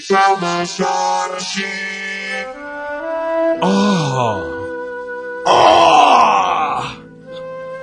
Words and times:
Djalma 0.00 0.64
Jorge. 0.64 1.66
Oh. 3.62 4.42
Oh. 5.46 6.82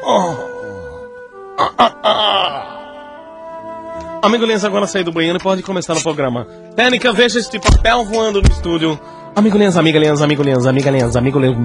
Oh. 0.04 0.36
Ah, 1.60 1.72
ah, 1.78 1.96
ah. 2.04 2.64
Amigo 4.24 4.46
Lenz, 4.46 4.64
agora 4.66 4.88
sair 4.88 5.04
do 5.04 5.12
banheiro 5.12 5.38
e 5.38 5.42
pode 5.42 5.62
começar 5.62 5.96
o 5.96 6.02
programa. 6.02 6.48
Técnica, 6.76 7.14
veja 7.14 7.38
este 7.40 7.60
papel 7.60 8.03
voando 8.06 8.42
no 8.42 8.49
estúdio. 8.49 8.99
Amigo 9.36 9.58
Lenz, 9.58 9.78
amiga 9.78 9.99
Lenz, 9.99 10.22
amigo 10.22 10.42
Lenz, 10.42 10.65
amiga 10.65 10.90
Lenz, 10.90 11.15
amigo 11.15 11.38
Lenz. 11.38 11.56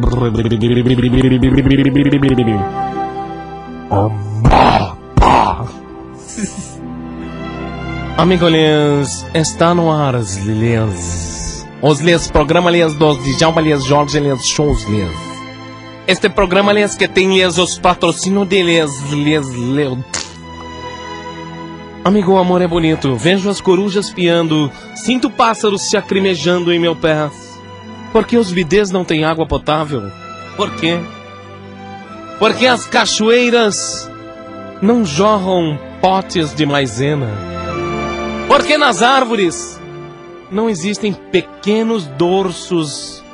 Amigo 3.91 4.21
Lenz, 8.48 9.26
está 9.34 9.74
no 9.74 9.90
ar 9.90 10.14
os 10.14 10.36
Lenz. 10.44 11.66
Os 11.80 12.00
Lenz, 12.00 12.30
programa 12.30 12.70
Lenz 12.70 12.94
dos 12.94 13.18
Djalma 13.25 13.61
Lenz, 13.61 13.84
Jorge 13.84 14.20
shows. 14.43 14.86
Este 16.07 16.29
programa 16.29 16.72
que 16.96 17.08
tem 17.08 17.44
os 17.44 17.79
patrocínios 17.79 18.48
de 18.48 18.62
Lenz. 18.62 18.93
Amigo, 22.04 22.32
o 22.32 22.39
amor 22.39 22.61
é 22.61 22.68
bonito. 22.68 23.17
Vejo 23.17 23.48
as 23.48 23.61
corujas 23.61 24.11
piando, 24.11 24.70
sinto 24.94 25.31
pássaros 25.31 25.82
se 25.82 25.96
acrimejando 25.96 26.72
em 26.72 26.79
meu 26.79 26.94
pé. 26.94 27.31
Por 28.12 28.26
que 28.26 28.36
os 28.36 28.53
bidês 28.53 28.90
não 28.90 29.04
têm 29.04 29.25
água 29.25 29.46
potável? 29.46 30.03
Por 30.56 30.70
quê? 30.76 31.00
Porque 32.39 32.67
as 32.67 32.86
cachoeiras 32.86 34.08
não 34.83 35.05
jorram 35.05 35.78
potes 36.00 36.55
de 36.55 36.67
maisena? 36.67 37.61
Porque 38.52 38.77
nas 38.77 39.00
árvores 39.00 39.80
não 40.50 40.69
existem 40.69 41.14
pequenos 41.14 42.05
dorsos 42.05 43.25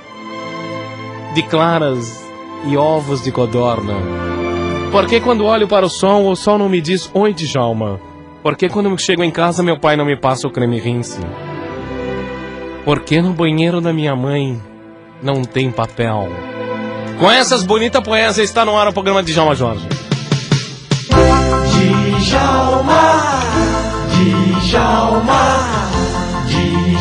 de 1.34 1.42
claras 1.42 2.25
e 2.69 2.77
ovos 2.77 3.25
de 3.25 3.33
codorna? 3.33 3.94
Porque 4.92 5.19
quando 5.20 5.44
olho 5.44 5.66
para 5.66 5.84
o 5.84 5.88
sol, 5.88 6.30
o 6.30 6.36
sol 6.36 6.56
não 6.56 6.69
me 6.69 6.80
diz 6.80 7.10
oi, 7.12 7.34
Djalma? 7.34 7.98
Porque 8.44 8.69
quando 8.69 8.97
chego 8.97 9.25
em 9.25 9.30
casa, 9.33 9.60
meu 9.60 9.77
pai 9.77 9.97
não 9.97 10.05
me 10.05 10.16
passa 10.16 10.47
o 10.47 10.52
creme 10.52 10.78
rinse? 10.78 11.19
Porque 12.84 13.20
no 13.20 13.32
banheiro 13.32 13.80
da 13.80 13.92
minha 13.92 14.14
mãe 14.14 14.62
não 15.20 15.42
tem 15.42 15.72
papel? 15.72 16.28
Com 17.19 17.28
essas 17.28 17.64
bonitas 17.64 18.05
poesias 18.05 18.38
está 18.38 18.64
no 18.64 18.78
ar 18.78 18.86
o 18.86 18.92
programa 18.92 19.20
de 19.20 19.32
Djalma 19.32 19.56
Jorge. 19.56 20.08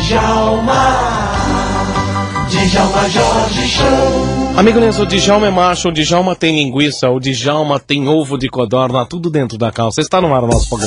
Djalma, 0.08 0.98
Djalma, 2.48 3.08
Jorge 3.08 3.68
Show. 3.68 4.48
Amigo 4.56 4.80
Lenço, 4.80 5.02
o 5.02 5.06
Djalma 5.06 5.46
é 5.46 5.50
macho, 5.50 5.88
o 5.88 5.92
Djalma 5.92 6.34
tem 6.34 6.56
linguiça, 6.56 7.08
o 7.08 7.20
Djalma 7.20 7.78
tem 7.78 8.08
ovo 8.08 8.36
de 8.36 8.48
codorna, 8.48 9.06
tudo 9.06 9.30
dentro 9.30 9.56
da 9.56 9.70
calça. 9.70 10.00
Está 10.00 10.20
no 10.20 10.34
ar 10.34 10.42
o 10.42 10.48
nosso 10.48 10.68
programa. 10.68 10.86